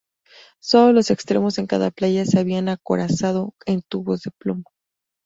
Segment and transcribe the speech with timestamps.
[0.59, 4.63] Solo los extremos en cada playa se habían acorazado en tubos de plomo.